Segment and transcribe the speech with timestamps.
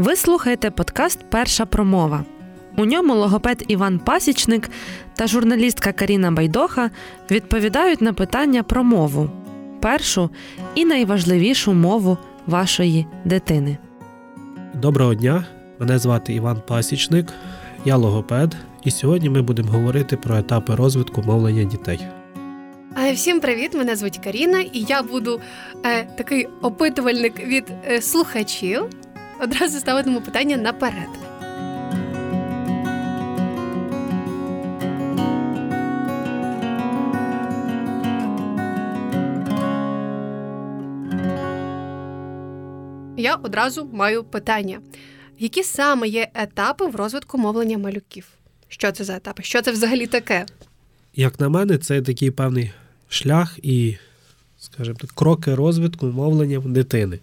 [0.00, 2.24] Ви слухаєте подкаст Перша промова.
[2.76, 4.70] У ньому логопед Іван Пасічник
[5.14, 6.90] та журналістка Каріна Байдоха
[7.30, 9.30] відповідають на питання про мову
[9.80, 10.30] першу
[10.74, 13.78] і найважливішу мову вашої дитини.
[14.74, 15.44] Доброго дня!
[15.78, 17.26] Мене звати Іван Пасічник,
[17.84, 22.00] я логопед, і сьогодні ми будемо говорити про етапи розвитку мовлення дітей.
[23.14, 23.74] Всім привіт!
[23.74, 25.40] Мене звуть Каріна, і я буду
[25.84, 28.86] е, такий опитувальник від е, слухачів.
[29.42, 31.08] Одразу ставитиму питання наперед.
[43.16, 44.80] Я одразу маю питання:
[45.38, 48.28] які саме є етапи в розвитку мовлення малюків?
[48.68, 49.42] Що це за етапи?
[49.42, 50.46] Що це взагалі таке?
[51.16, 52.70] Як на мене, це такий певний
[53.08, 53.96] шлях і,
[54.58, 57.18] скажімо так, кроки розвитку мовлення дитини.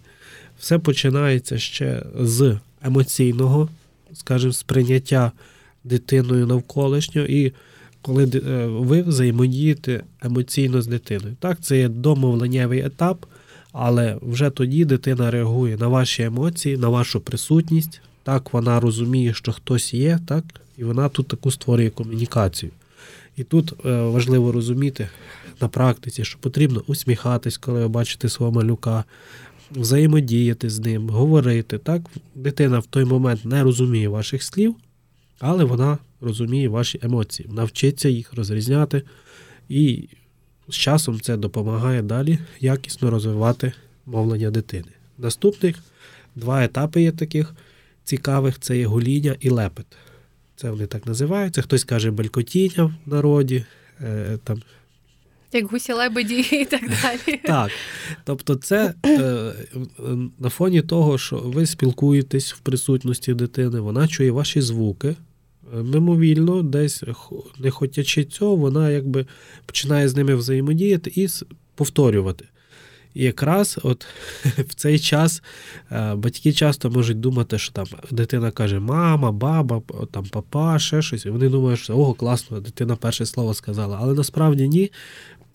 [0.59, 3.69] Все починається ще з емоційного,
[4.13, 5.31] скажімо, сприйняття
[5.83, 7.53] дитиною навколишнього, і
[8.01, 11.35] коли е, ви взаємодієте емоційно з дитиною.
[11.39, 13.25] Так, це є домовленнєвий етап,
[13.71, 18.01] але вже тоді дитина реагує на ваші емоції, на вашу присутність.
[18.23, 20.43] Так, вона розуміє, що хтось є, так,
[20.77, 22.71] і вона тут таку створює комунікацію.
[23.37, 25.09] І тут е, важливо розуміти
[25.61, 29.03] на практиці, що потрібно усміхатись, коли ви бачите свого малюка,
[29.71, 31.77] взаємодіяти з ним, говорити.
[31.77, 32.01] Так,
[32.35, 34.75] Дитина в той момент не розуміє ваших слів,
[35.39, 39.01] але вона розуміє ваші емоції, навчиться їх розрізняти,
[39.69, 40.09] і
[40.69, 43.73] з часом це допомагає далі якісно розвивати
[44.05, 44.87] мовлення дитини.
[45.17, 45.83] Наступних
[46.35, 47.53] два етапи є таких
[48.03, 49.85] цікавих: це є гоління і лепет.
[50.55, 51.61] Це вони так називаються.
[51.61, 53.65] Хтось каже белькотіння в народі.
[54.01, 54.61] Е, там.
[55.53, 57.37] Як гусі лебеді і так далі.
[57.43, 57.71] Так.
[58.23, 59.53] Тобто, це е,
[60.39, 65.15] на фоні того, що ви спілкуєтесь в присутності дитини, вона чує ваші звуки.
[65.73, 67.03] Е, мимовільно, десь
[67.59, 69.25] не хотячи цього, вона якби
[69.65, 71.27] починає з ними взаємодіяти і
[71.75, 72.45] повторювати.
[73.13, 74.05] І якраз от
[74.43, 75.43] в цей час
[75.91, 81.25] е, батьки часто можуть думати, що там дитина каже мама, баба, там папа, ще щось.
[81.25, 83.97] І вони думають, що ого, класно, дитина перше слово сказала.
[84.01, 84.91] Але насправді ні.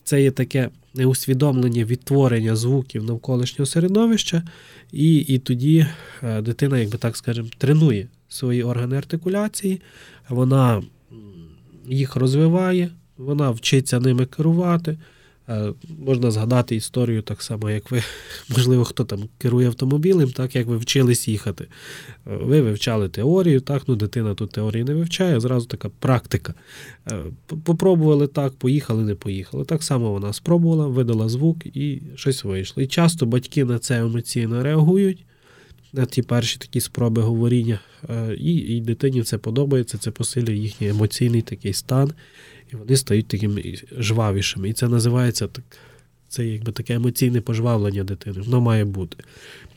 [0.05, 4.43] Це є таке неусвідомлення відтворення звуків навколишнього середовища,
[4.93, 5.87] і і тоді
[6.23, 9.81] е, дитина, якби так скажемо, тренує свої органи артикуляції,
[10.29, 10.83] вона
[11.89, 14.99] їх розвиває, вона вчиться ними керувати.
[15.49, 18.03] Е, можна згадати історію так само, як ви,
[18.51, 21.65] можливо, хто там керує автомобілем, так як ви вчились їхати.
[22.27, 26.55] Е, ви вивчали теорію, так, ну дитина тут теорії не вивчає, зразу така практика.
[27.11, 27.23] Е,
[27.65, 29.65] попробували так, поїхали, не поїхали.
[29.65, 32.83] Так само вона спробувала, видала звук і щось вийшло.
[32.83, 35.25] І часто батьки на це емоційно реагують.
[36.11, 37.81] Ті перші такі спроби говоріння,
[38.39, 42.13] і і дитині це подобається, це посилює їхній емоційний такий стан
[42.73, 44.69] і вони стають такими жвавішими.
[44.69, 45.65] І це називається так,
[46.29, 48.41] це якби таке емоційне пожвавлення дитини.
[48.41, 49.17] Воно має бути.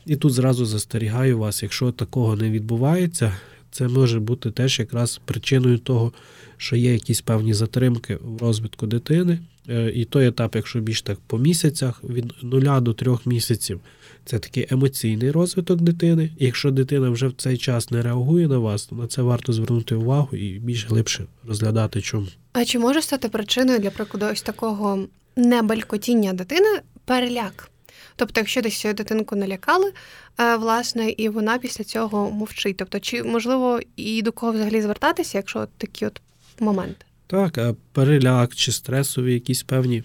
[0.06, 3.38] І тут зразу застерігаю вас, якщо такого не відбувається,
[3.72, 6.14] це може бути теж якраз причиною того,
[6.58, 9.40] що є якісь певні затримки в розвитку дитини.
[9.70, 13.80] Е, і той етап, якщо більш так по місяцях, від нуля до трьох місяців,
[14.25, 16.30] це такий емоційний розвиток дитини.
[16.38, 19.53] І якщо дитина вже в цей час не реагує на вас, то на це варто
[19.53, 22.28] звернути увагу і більш глибше розглядати, чому.
[22.53, 27.69] А чи може стати причиною для прикладу ось такого небалькотіння дитини переляк?
[28.16, 29.91] Тобто, якщо десь дитинку налякали,
[30.40, 32.78] е, власне, і вона після цього мовчить.
[32.78, 36.22] Тобто, чи можливо і до кого взагалі звертатися, якщо от такі от
[36.59, 37.06] моменти?
[37.28, 37.59] Так,
[37.91, 40.03] переляк чи стресові якісь певні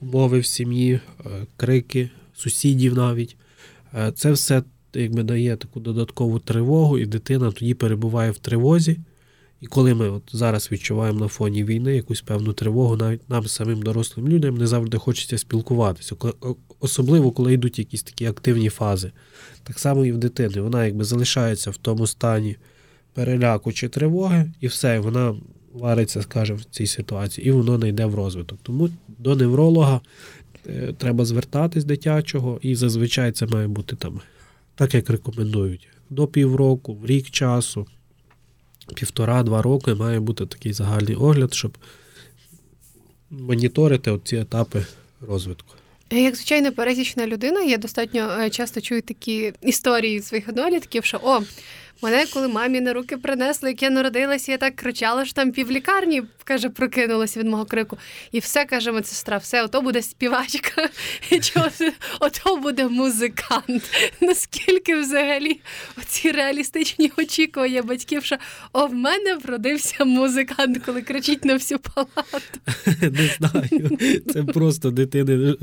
[0.00, 3.36] умови в сім'ї, е, крики, сусідів навіть.
[3.94, 4.62] Е, це все
[4.94, 8.98] якби дає таку додаткову тривогу, і дитина тоді перебуває в тривозі.
[9.60, 13.82] І коли ми от зараз відчуваємо на фоні війни якусь певну тривогу, навіть нам самим
[13.82, 16.16] дорослим людям не завжди хочеться спілкуватися,
[16.80, 19.12] особливо коли йдуть якісь такі активні фази.
[19.62, 20.60] Так само і в дитини.
[20.60, 22.56] Вона якби залишається в тому стані
[23.14, 25.34] переляку чи тривоги, і все, вона
[25.72, 28.58] вариться, скажімо, в цій ситуації, і воно не йде в розвиток.
[28.62, 30.00] Тому до невролога
[30.98, 34.20] треба звертатись дитячого, і зазвичай це має бути там,
[34.74, 37.86] так як рекомендують, до півроку, в рік часу
[38.94, 41.78] півтора-два роки має бути такий загальний огляд, щоб
[43.30, 44.86] моніторити ці етапи
[45.20, 45.74] розвитку.
[46.10, 51.40] Як звичайно пересічна людина, я достатньо е, часто чую такі історії своїх однолітків, що о,
[52.02, 56.22] Мене, коли мамі на руки принесли, як я народилася, я так кричала, що там півлікарні,
[56.44, 57.98] каже, прокинулася від мого крику.
[58.32, 60.88] І все каже медсестра, все, ото буде співачка,
[61.30, 61.40] і
[62.20, 63.82] ото буде музикант.
[64.20, 65.60] Наскільки взагалі
[65.98, 68.36] оці реалістичні очікування батьків, що
[68.72, 72.60] о, в мене вродився музикант, коли кричить на всю палату.
[73.02, 73.98] Не знаю.
[74.32, 75.54] Це просто дитини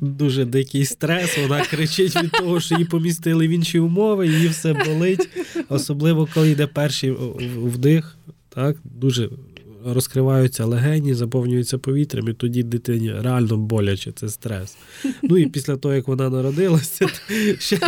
[0.00, 1.38] дуже дикий стрес.
[1.38, 5.28] Вона кричить від того, що її помістили в інші умови, її все болить.
[5.72, 7.10] Особливо, коли йде перший
[7.56, 8.16] вдих,
[8.48, 9.28] так, дуже
[9.84, 14.76] розкриваються легені, заповнюються повітрям, і тоді дитині реально боляче, це стрес.
[15.22, 17.06] Ну і після того, як вона народилася,
[17.58, 17.78] ще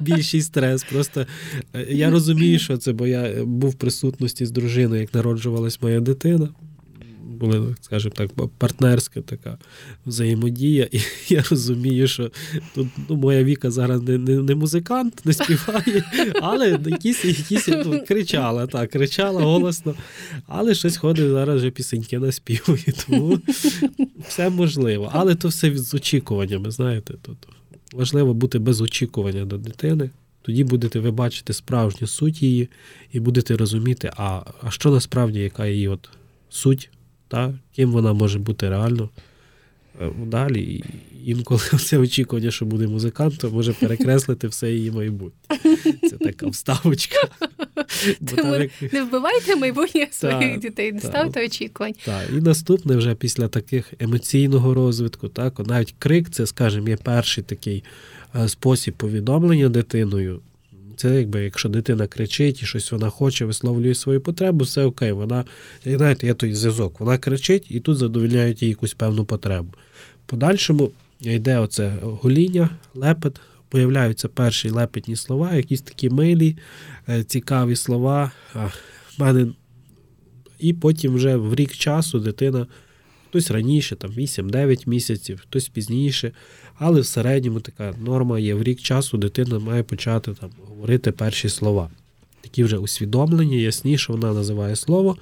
[0.00, 0.84] більший стрес.
[0.84, 1.26] Просто
[1.74, 6.00] е, я розумію, що це, бо я був в присутності з дружиною, як народжувалась моя
[6.00, 6.48] дитина
[7.38, 9.58] були, скажімо так, партнерська така
[10.06, 10.88] взаємодія.
[10.92, 12.30] І я розумію, що
[12.74, 16.04] тут ну, моя Віка зараз не не, не музикант, не співає,
[16.42, 19.94] але якісь якісь ну, кричала, так, кричала голосно,
[20.46, 22.92] але щось ходить зараз вже пісеньки наспівує.
[23.06, 23.38] Тому
[24.28, 25.10] все можливо.
[25.12, 27.14] Але то все з очікуваннями, знаєте.
[27.22, 27.36] Тут
[27.92, 30.10] важливо бути без очікування до дитини.
[30.42, 32.68] Тоді будете ви бачити справжню суть її,
[33.12, 36.08] і будете розуміти, а а що насправді, яка її от
[36.48, 36.90] суть
[37.28, 39.10] та, ким вона може бути реально
[40.00, 40.60] е, далі.
[40.60, 40.84] І
[41.24, 45.58] інколи це очікування, що буде музикантом, може перекреслити все її майбутнє.
[46.10, 47.16] Це така вставочка.
[48.36, 48.70] Тому як...
[48.92, 51.94] Не вбивайте майбутнє своїх та, дітей, не ставте очікувань.
[52.04, 57.44] Так, І наступне вже після таких емоційного розвитку, так, навіть крик, це, скажімо, є перший
[57.44, 57.84] такий
[58.36, 60.40] е, спосіб повідомлення дитиною.
[60.98, 65.12] Це якби якщо дитина кричить і щось вона хоче, висловлює свою потребу, все окей.
[65.12, 65.44] Вона,
[65.84, 67.00] знаєте, є той зв'язок.
[67.00, 69.72] Вона кричить і тут задовільняють їй якусь певну потребу.
[70.26, 70.90] Подальшому
[71.20, 76.56] йде оце гоління, лепет, появляються перші лепетні слова, якісь такі милі,
[77.08, 78.30] е, цікаві слова.
[79.18, 79.46] Мене...
[80.58, 82.66] І потім вже в рік часу дитина.
[83.28, 86.32] Хтось раніше, там 8-9 місяців, хтось пізніше,
[86.74, 91.48] але в середньому така норма є в рік часу дитина має почати там говорити перші
[91.48, 91.90] слова.
[92.40, 95.16] Такі вже усвідомлені, ясніше вона називає слово,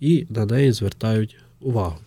[0.00, 1.98] і на неї звертають увагу.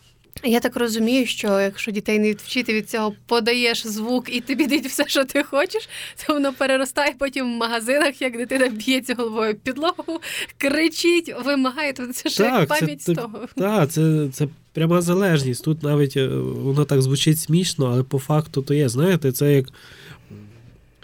[0.43, 4.85] Я так розумію, що якщо дітей не вчити від цього, подаєш звук і тобі дають
[4.85, 5.89] все, що ти хочеш,
[6.25, 10.21] то воно переростає потім в магазинах, як дитина б'ється головою підлогу,
[10.57, 11.93] кричить, вимагає.
[11.93, 13.39] То це ж як пам'ять це, з того.
[13.55, 15.63] Так, це це пряма залежність.
[15.63, 18.89] Тут навіть е, воно так звучить смішно, але по факту то є.
[18.89, 19.65] Знаєте, це як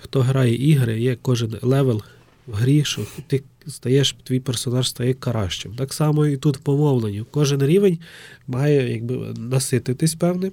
[0.02, 2.02] хто грає ігри, є кожен level
[2.48, 5.76] в грі, що ти стаєш, твій персонаж стає кращим.
[5.76, 7.26] Так само і тут по мовленню.
[7.32, 8.00] Кожен рівень
[8.48, 10.52] має якби насититись певним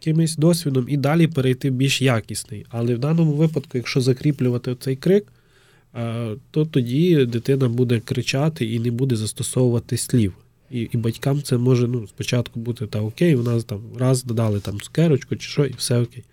[0.00, 2.66] якимось досвідом і далі перейти більш якісний.
[2.68, 5.26] Але в даному випадку, якщо закріплювати цей крик,
[6.50, 10.32] то тоді дитина буде кричати і не буде застосовувати слів.
[10.70, 14.60] І і батькам це може ну, спочатку бути та окей, у нас там раз додали
[14.60, 16.24] там цукерочку чи що, і все окей.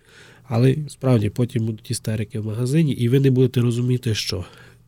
[0.54, 4.44] Але справді потім будуть істерики в магазині, і ви не будете розуміти, що.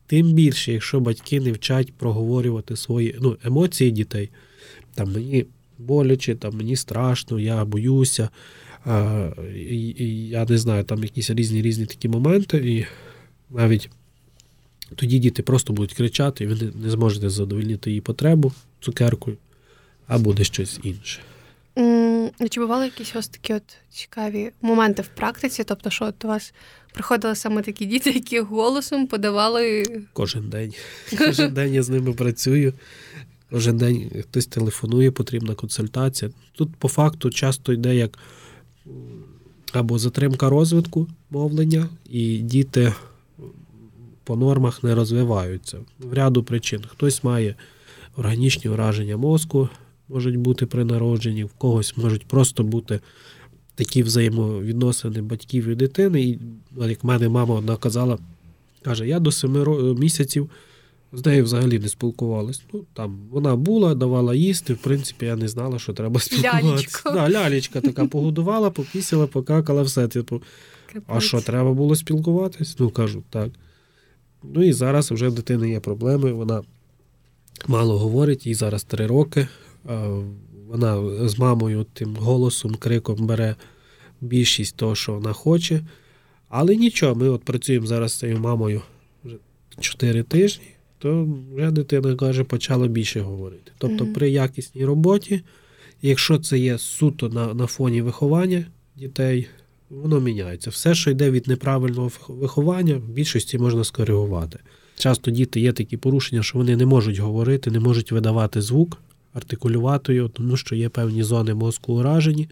[0.07, 4.29] Тим більше, якщо батьки не вчать проговорювати свої ну, емоції дітей,
[4.95, 5.45] там мені
[5.77, 8.29] боляче, там мені страшно, я боюся,
[8.85, 12.85] а, і, і, я не знаю, там якісь різні різні такі моменти, і
[13.55, 13.89] навіть
[14.95, 19.37] тоді діти просто будуть кричати, і ви не, не зможете задовольнити її потребу цукеркою,
[20.07, 21.19] а буде щось інше.
[22.49, 25.63] Чи бували якісь ось такі от цікаві моменти в практиці?
[25.63, 26.53] Тобто, що от у вас
[26.93, 29.83] приходили саме такі діти, які голосом подавали
[30.13, 30.73] кожен день.
[31.17, 32.73] Кожен день я з ними працюю.
[33.49, 36.31] Кожен день хтось телефонує, потрібна консультація.
[36.55, 38.19] Тут по факту часто йде як
[39.71, 42.93] або затримка розвитку мовлення, і діти
[44.23, 45.77] по нормах не розвиваються.
[45.99, 46.83] В ряду причин.
[46.87, 47.55] Хтось має
[48.17, 49.69] органічні враження мозку,
[50.09, 52.99] можуть бути при народженні, в когось можуть просто бути
[53.75, 56.21] такі взаємовідносини батьків і дитини.
[56.21, 56.39] І
[56.77, 58.17] як в мене мама одна казала,
[58.81, 60.49] каже, я до семи місяців
[61.13, 62.61] з нею взагалі не спілкувалась.
[62.73, 67.01] Ну, там Вона була, давала їсти, в принципі, я не знала, що треба спілкуватися.
[67.05, 70.07] Да, лялечка така погодувала, попісила, покакала, все.
[70.07, 70.41] Типу,
[71.07, 72.75] а що, треба було спілкуватись?
[72.79, 73.49] Ну, кажу, так.
[74.43, 76.61] Ну і зараз вже в дитини є проблеми, вона
[77.67, 79.47] мало говорить, їй зараз три роки.
[80.67, 83.55] Вона з мамою тим голосом, криком бере
[84.21, 85.81] більшість того, що вона хоче.
[86.49, 88.81] Але нічого, ми от працюємо зараз з цією мамою
[89.23, 89.35] вже
[89.79, 90.65] 4 тижні,
[90.97, 93.71] то вже дитина каже, почала більше говорити.
[93.77, 95.41] Тобто при якісній роботі,
[96.01, 98.65] якщо це є суто на, на фоні виховання
[98.95, 99.47] дітей,
[99.89, 100.69] воно міняється.
[100.69, 104.59] Все, що йде від неправильного виховання, в більшості можна скоригувати.
[104.97, 109.01] часто діти є такі порушення, що вони не можуть говорити, не можуть видавати звук,
[109.35, 112.49] артикулювати його, тому що є певні зони мозку уражені.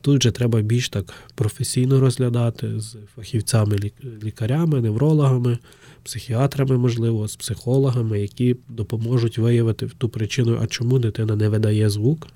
[0.00, 3.78] Тут же треба більш так професійно розглядати з фахівцями,
[4.22, 5.58] лікарями, неврологами,
[6.02, 12.26] психіатрами, можливо, з психологами, які допоможуть виявити ту причину, а чому дитина не видає звук,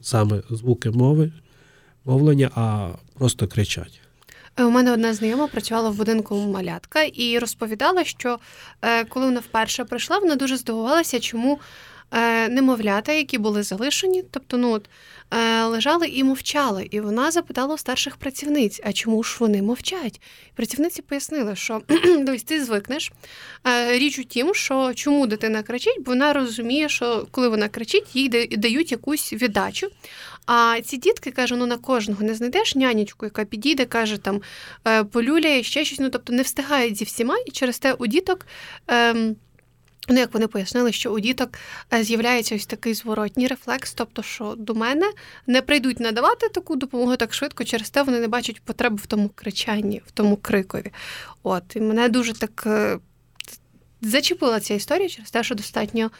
[0.00, 1.32] саме звуки мови,
[2.04, 4.00] мовлення, а просто кричать.
[4.56, 8.38] Е, у мене одна знайома працювала в будинку малятка і розповідала, що
[8.82, 11.58] е, коли вона вперше прийшла, вона дуже здивувалася, чому
[12.48, 14.88] немовлята, які були залишені, тобто ну от,
[15.30, 16.88] е, лежали і мовчали.
[16.90, 20.20] І вона запитала у старших працівниць, а чому ж вони мовчать?
[20.54, 23.12] Працівниці пояснили, що дивись, ти звикнеш.
[23.66, 28.16] Е, річ у тім, що чому дитина кричить, бо вона розуміє, що коли вона кричить,
[28.16, 29.88] їй дають якусь віддачу.
[30.46, 34.40] А ці дітки каже, ну на кожного не знайдеш нянечку, яка підійде, каже там
[35.10, 35.98] полюляє ще щось.
[35.98, 38.46] Ну тобто не встигають зі всіма, і через те у діток.
[38.88, 39.36] Ем,
[40.10, 41.58] Ну, як вони пояснили, що у діток
[41.92, 45.12] е, з'являється ось такий зворотній рефлекс, тобто, що до мене
[45.46, 49.30] не прийдуть надавати таку допомогу так швидко, через те вони не бачать потреби в тому
[49.34, 50.92] кричанні, в тому крикові.
[51.42, 52.98] От і мене дуже так е,
[54.02, 56.10] зачепила ця історія через те, що достатньо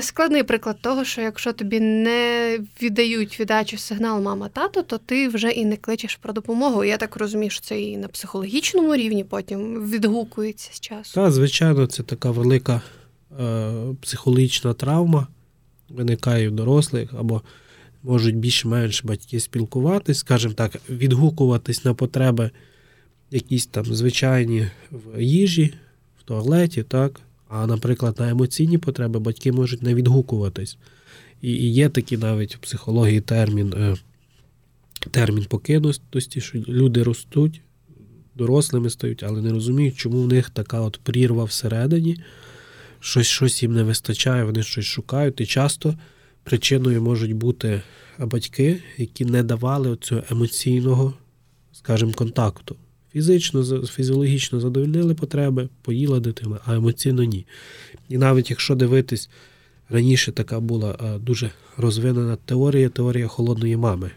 [0.00, 5.64] складний приклад того, що якщо тобі не віддають віддачу сигнал мама-тато, то ти вже і
[5.64, 6.84] не кличеш про допомогу.
[6.84, 11.14] Я так розумію, що це і на психологічному рівні потім відгукується з часу.
[11.14, 12.82] Так, звичайно, це така велика
[13.40, 15.26] е, психологічна травма,
[15.88, 17.42] виникає в дорослих, або
[18.02, 22.50] можуть більш-менш батьки спілкуватись, скажімо так, відгукуватись на потреби
[23.30, 25.74] якісь там звичайні в їжі,
[26.20, 27.20] в туалеті, так.
[27.50, 30.78] А, наприклад, на емоційні потреби батьки можуть не відгукуватись.
[31.42, 33.96] І і є такий навіть в психології термін е,
[35.10, 37.60] термін покинутості, що люди ростуть,
[38.34, 42.16] дорослими стають, але не розуміють, чому в них така от прірва всередині,
[43.00, 45.40] щось щось їм не вистачає, вони щось шукають.
[45.40, 45.94] І часто
[46.44, 47.82] причиною можуть бути
[48.18, 51.14] батьки, які не давали цього емоційного,
[51.72, 52.76] скажімо, контакту.
[53.12, 57.46] Фізично, фізіологічно задовольнили потреби, поїла дитина, а емоційно ні.
[58.08, 59.30] І навіть якщо дивитись,
[59.88, 64.10] раніше така була дуже розвинена теорія, теорія холодної мами.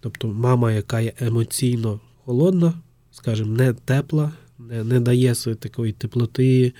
[0.00, 2.74] Тобто мама, яка є емоційно холодна,
[3.12, 6.72] скажімо, не тепла, не не дає такої теплоти,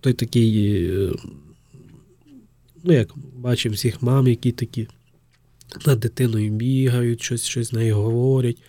[0.00, 1.12] той такий, е,
[2.84, 4.88] ну, як бачимо всіх мам, які такі
[5.86, 8.62] над дитиною бігають, щось щось з нею говорять,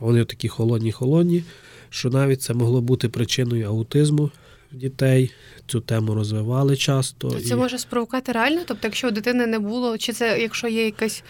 [0.00, 1.42] а вони такі холодні-холодні
[1.90, 4.30] що навіть це могло бути причиною аутизму
[4.72, 5.30] дітей.
[5.66, 7.30] Цю тему розвивали часто.
[7.30, 7.56] То це і...
[7.56, 8.60] може спровокати реально?
[8.66, 11.24] Тобто, якщо у дитини не було, чи це якщо є якась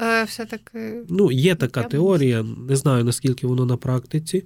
[0.00, 1.04] е, все-таки.
[1.08, 4.44] Ну, є така теорія, не знаю наскільки воно на практиці.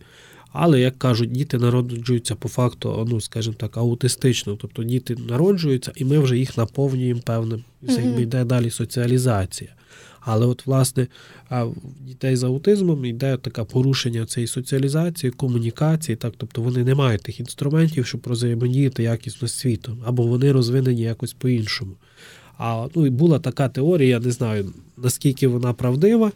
[0.58, 4.56] Але, як кажуть, діти народжуються по факту, ну, скажімо так, аутистично.
[4.56, 9.70] Тобто діти народжуються, і ми вже їх наповнюємо певним, якби йде далі соціалізація.
[10.26, 11.06] Але от, власне,
[12.00, 17.40] дітей з аутизмом йде таке порушення цієї соціалізації, комунікації, так, тобто вони не мають тих
[17.40, 21.92] інструментів, щоб взаємодіяти якісно світом, або вони розвинені якось по-іншому.
[22.58, 26.32] А ну, і була така теорія, я не знаю, наскільки вона правдива,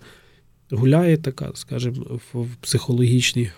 [0.71, 3.51] гуляє така, скажімо, в психологічній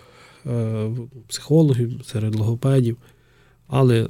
[0.45, 0.89] е,
[1.27, 2.97] психологів, серед логопедів.
[3.67, 4.07] Але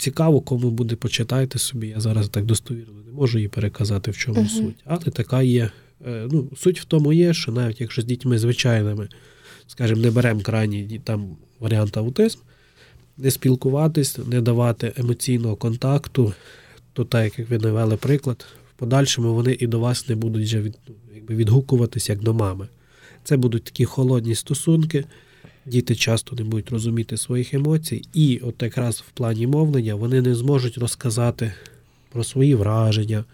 [0.00, 1.88] цікаво, кому буде, почитайте собі.
[1.88, 4.48] Я зараз так достовірно не можу її переказати, в чому uh-huh.
[4.48, 4.76] суть.
[4.84, 5.70] Але така є.
[6.06, 9.08] Е, ну, Суть в тому є, що навіть якщо з дітьми звичайними,
[9.66, 12.38] скажімо, не беремо крайній там варіант аутизм,
[13.18, 16.32] не спілкуватись, не давати емоційного контакту,
[16.92, 20.60] то так, як ви навели приклад, в подальшому вони і до вас не будуть вже
[20.60, 20.78] від,
[21.14, 22.68] якби відгукуватись як до мами.
[23.24, 25.04] Це будуть такі холодні стосунки.
[25.66, 30.34] Діти часто не будуть розуміти своїх емоцій, і от якраз в плані мовлення вони не
[30.34, 31.52] зможуть розказати
[32.12, 33.24] про свої враження,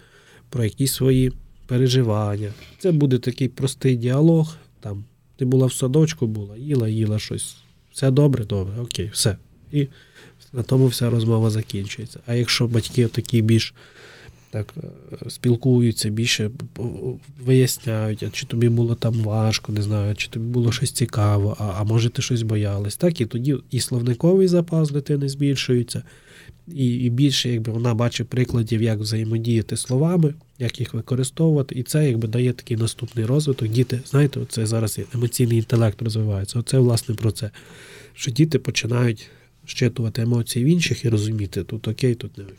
[0.49, 1.33] про якісь свої
[1.67, 2.53] переживання.
[2.79, 4.57] Це буде такий простий діалог.
[4.81, 5.05] Там
[5.37, 7.57] Ти була в садочку, була, їла, їла щось.
[7.93, 9.37] Все добре, добре, окей, все.
[9.73, 9.87] І
[10.53, 12.21] на тому вся розмова закінчується.
[12.27, 13.75] А якщо батьки такі більш
[14.57, 16.51] так е, спілкуються, більше
[17.45, 21.65] виясняють, а чи тобі було там важко, не знаю, чи тобі було щось цікаво, а
[21.65, 22.97] а може ти щось боялась.
[22.97, 26.03] Так, і тоді і словниковий запас дитини збільшується,
[26.69, 31.75] і і більше якби вона бачить прикладів, як взаємодіяти словами, як їх використовувати.
[31.75, 33.69] І це якби дає такий наступний розвиток.
[33.69, 36.59] Діти, знаєте, це зараз емоційний інтелект розвивається.
[36.59, 37.51] Оце, власне, про це.
[38.15, 39.31] Що діти починають
[39.67, 42.57] щитувати емоції в інших і розуміти, тут окей, тут не окей.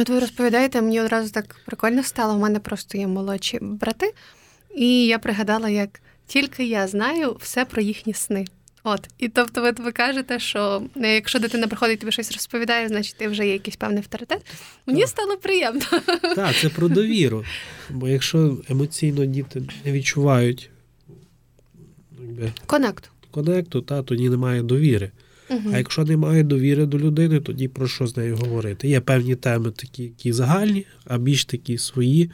[0.00, 2.34] От ви розповідаєте, мені одразу так прикольно стало.
[2.34, 4.12] У мене просто є молодші брати,
[4.74, 8.44] і я пригадала, як тільки я знаю все про їхні сни.
[8.84, 13.16] От, і тобто, ви, ви кажете, що е, якщо дитина приходить тобі щось розповідає, значить
[13.18, 14.46] ти вже є якийсь певний авторитет.
[14.86, 15.08] Мені так.
[15.08, 15.84] стало приємно.
[16.34, 17.44] Так, це про довіру.
[17.90, 20.70] Бо якщо емоційно діти не відчувають
[22.66, 25.10] конекту, конекту, та тоді немає довіри.
[25.50, 25.70] Угу.
[25.72, 28.88] А якщо немає довіри до людини, тоді про що з нею говорити?
[28.88, 32.30] Є певні теми, такі, які загальні, а більш такі свої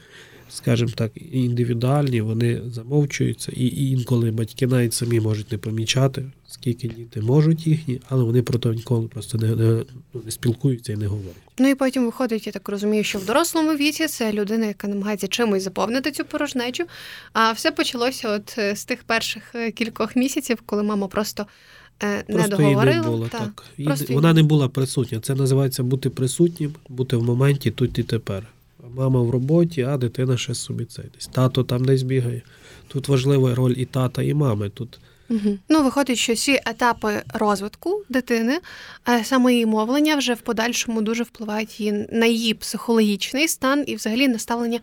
[0.53, 7.21] скажімо так, індивідуальні, вони замовчуються, і інколи батьки навіть самі можуть не помічати, скільки діти
[7.21, 11.07] можуть їхні, але вони про то ніколи просто не, не, ну, не спілкуються і не
[11.07, 11.43] говорять.
[11.59, 15.29] Ну і потім виходить, я так розумію, що в дорослому віці це людина, яка намагається
[15.29, 16.85] чимось заповнити цю порожнечу.
[17.33, 21.47] А все почалося от е, з тих перших е, кількох місяців, коли мама просто.
[22.03, 22.97] Е, не просто договорила.
[22.97, 23.65] Не було, та, так.
[24.11, 25.21] Вона не була присутня.
[25.21, 28.47] Це називається бути присутнім, бути в моменті тут і тепер
[28.95, 31.27] мама в роботі, а дитина ще собі цей десь.
[31.27, 32.43] Тато там десь бігає.
[32.89, 34.71] Тут важлива роль і тата, і мами.
[34.71, 34.99] Тут
[35.31, 35.59] Угу.
[35.69, 38.59] Ну, виходить, що ці етапи розвитку дитини,
[39.09, 43.97] е, саме її мовлення, вже в подальшому дуже впливають її на її психологічний стан і,
[43.97, 44.81] взагалі, наставлення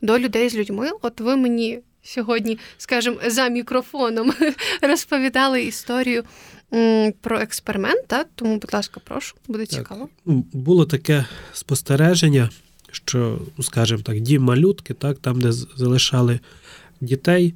[0.00, 0.90] до людей з людьми.
[1.02, 4.32] От ви мені сьогодні, скажімо, за мікрофоном
[4.82, 6.24] розповідали історію
[7.20, 8.06] про експеримент.
[8.06, 8.28] Так?
[8.34, 9.78] Тому, будь ласка, прошу, буде так.
[9.78, 10.08] цікаво.
[10.26, 12.48] Ну, було таке спостереження
[12.92, 16.40] що, ну, скажімо так, дім малютки, так, там, де залишали
[17.00, 17.54] дітей,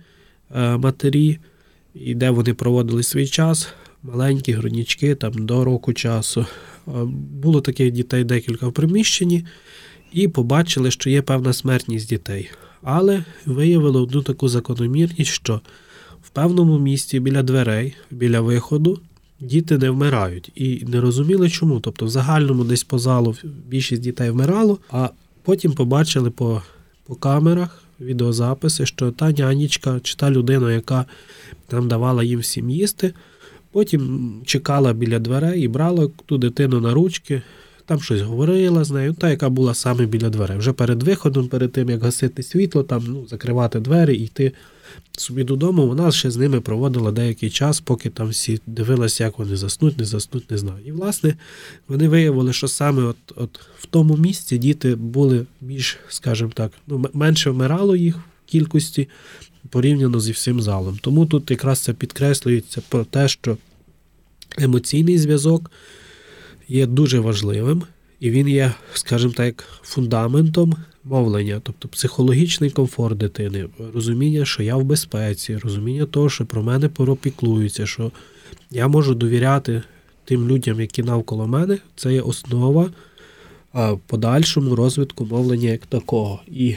[0.54, 1.38] е, матері,
[1.94, 3.68] і де вони проводили свій час,
[4.02, 6.40] маленькі груднічки там до року часу.
[6.40, 6.90] Е,
[7.42, 9.46] було таких дітей декілька в приміщенні,
[10.12, 12.50] і побачили, що є певна смертність дітей.
[12.82, 15.60] Але виявили одну таку закономірність, що
[16.36, 19.00] певному місці біля дверей, біля виходу,
[19.40, 21.80] діти не вмирають і не розуміли, чому.
[21.80, 23.34] Тобто, в загальному десь по залу
[23.68, 25.10] більшість дітей вмирало, а
[25.46, 26.62] Потім побачили по
[27.06, 31.04] по камерах відеозаписи, що та нянічка чи та людина, яка
[31.66, 33.14] там давала їм всім їсти,
[33.72, 37.42] потім чекала біля дверей і брала ту дитину на ручки,
[37.84, 40.58] там щось говорила з нею, та, яка була саме біля дверей.
[40.58, 44.52] Вже перед виходом, перед тим, як гасити світло, там ну, закривати двері і йти
[45.12, 49.56] собі додому, вона ще з ними проводила деякий час, поки там всі дивилися, як вони
[49.56, 50.78] заснуть, не заснуть, не знаю.
[50.86, 51.36] І, власне,
[51.88, 57.06] вони виявили, що саме от, от в тому місці діти були більш, скажімо так, ну,
[57.12, 59.08] менше вмирало їх в кількості
[59.70, 60.98] порівняно зі всім залом.
[61.02, 63.56] Тому тут якраз це підкреслюється про те, що
[64.58, 65.70] емоційний зв'язок
[66.68, 67.82] є дуже важливим,
[68.20, 74.84] і він є, скажімо так, фундаментом мовлення, тобто психологічний комфорт дитини, розуміння, що я в
[74.84, 78.10] безпеці, розуміння того, що про мене поропіклуються, що
[78.70, 79.82] я можу довіряти
[80.24, 82.90] тим людям, які навколо мене, це є основа
[84.06, 86.40] подальшому розвитку мовлення як такого.
[86.46, 86.74] І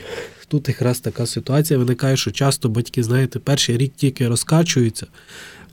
[0.47, 5.07] тут якраз така ситуація виникає, що часто батьки, знаєте, перший рік тільки розкачуються.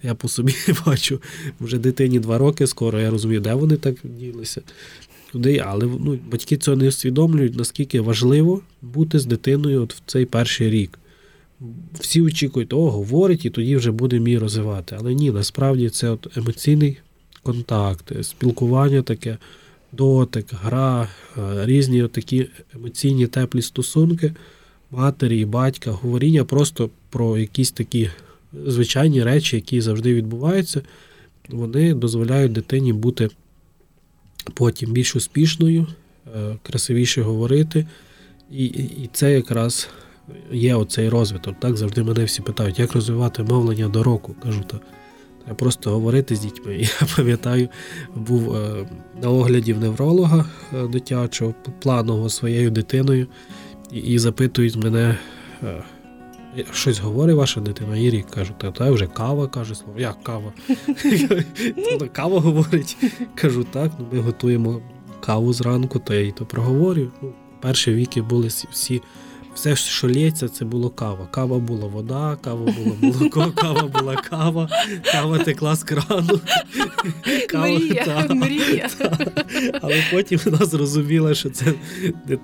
[0.02, 0.55] Я по собі
[0.87, 1.22] бачу,
[1.61, 4.61] вже дитині два роки скоро, я розумію, де вони так ділися
[5.32, 10.24] туди, але ну, батьки цього не усвідомлюють, наскільки важливо бути з дитиною от в цей
[10.24, 10.98] перший рік.
[12.00, 14.96] Всі очікують, о, говорить, і тоді вже буде мій розвивати.
[14.98, 16.98] Але ні, насправді це от емоційний
[17.42, 19.38] контакт, спілкування таке,
[19.92, 21.08] дотик, гра,
[21.38, 24.32] е, різні такі емоційні теплі стосунки
[24.90, 28.10] матері і батька, говоріння просто про якісь такі
[28.66, 30.82] звичайні речі, які завжди відбуваються,
[31.48, 33.28] вони дозволяють дитині бути
[34.54, 35.87] потім більш успішною,
[36.37, 37.87] е, красивіше говорити.
[38.50, 39.88] І і це якраз
[40.52, 41.61] є оцей розвиток.
[41.61, 44.35] Так завжди мене всі питають, як розвивати мовлення до року.
[44.42, 44.80] Кажу, то
[45.44, 46.76] треба просто говорити з дітьми.
[47.00, 47.68] Я пам'ятаю,
[48.14, 48.87] був е,
[49.22, 53.26] на огляді в невролога е, дитячого, планового своєю дитиною,
[53.92, 55.18] і, і запитують мене.
[56.73, 60.01] Щось говорить ваша дитина, і рік кажу, та та вже кава каже слово.
[60.01, 60.53] Як кава?
[62.12, 62.97] Кава говорить.
[63.35, 64.81] Кажу, так, ну ми готуємо
[65.21, 67.11] каву зранку, то я їй то проговорю.
[67.23, 69.03] Ну, Перші віки були всі,
[69.55, 71.29] все, що лється, це було кава.
[71.31, 74.69] Кава була вода, кава було молоко, кава була кава,
[75.12, 76.40] кава текла з крану.
[77.49, 78.88] Кава, мрія, та, мрія.
[78.99, 79.19] Та.
[79.83, 81.75] Але потім вона зрозуміла, що це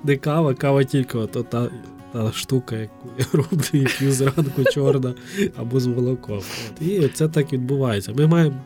[0.04, 1.70] не кава, кава тільки от, та
[2.12, 5.14] та штука, яку я роблю і п'ю зранку чорна
[5.56, 6.38] або з молоком.
[6.38, 6.82] От.
[6.82, 8.12] І це так відбувається.
[8.16, 8.56] Ми маємо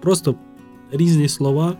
[0.00, 0.34] просто
[0.92, 1.76] різні слова.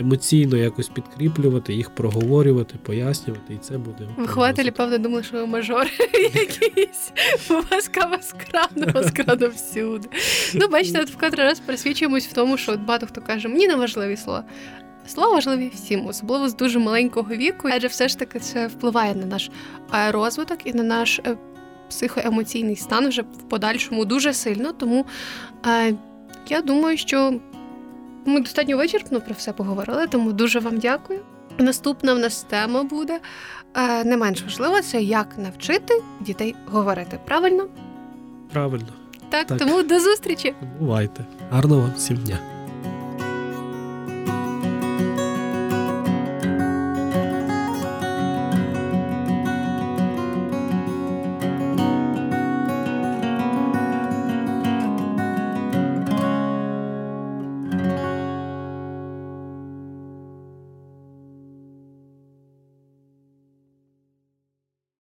[0.00, 4.08] Емоційно якось підкріплювати, їх проговорювати, пояснювати, і це буде.
[4.16, 5.90] Вихователі, певно, думали, що ви мажори
[6.34, 7.12] якісь.
[7.50, 10.08] У вас кава з крану, з крану всюди.
[10.54, 14.16] Ну, бачите, от вкотре раз пересвідчуємось в тому, що багато хто каже, мені не важливі
[14.16, 14.44] слова.
[15.08, 19.26] Слова важливі всім, особливо з дуже маленького віку, адже все ж таки це впливає на
[19.26, 19.50] наш
[19.94, 21.36] е, розвиток і на наш е,
[21.88, 24.72] психоемоційний стан вже в подальшому дуже сильно.
[24.72, 25.06] Тому
[25.66, 25.94] е,
[26.48, 27.40] я думаю, що
[28.26, 31.20] ми достатньо вичерпно про все поговорили, тому дуже вам дякую.
[31.58, 33.20] Наступна в нас тема буде
[33.74, 37.18] е, не менш важлива, це як навчити дітей говорити.
[37.24, 37.68] Правильно?
[38.52, 38.88] Правильно.
[39.30, 39.58] Так, Так.
[39.58, 40.54] тому до зустрічі!
[40.78, 41.24] Бувайте.
[41.50, 42.57] Гарного вам всім дня.